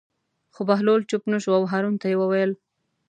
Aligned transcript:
خو 0.53 0.61
بهلول 0.69 1.01
چوپ 1.09 1.23
نه 1.33 1.37
شو 1.43 1.51
او 1.59 1.63
هارون 1.71 1.95
ته 2.01 2.05
یې 2.11 2.15
وویل. 2.19 2.51